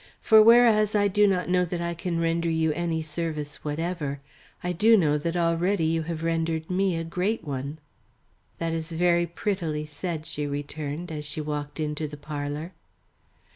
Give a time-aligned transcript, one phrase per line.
[0.19, 4.19] For whereas I do not know that I can render you any service whatever,
[4.63, 7.77] I do know that already you have rendered me a great one."
[8.57, 12.73] "That is very prettily said," she returned, as she walked into the parlour.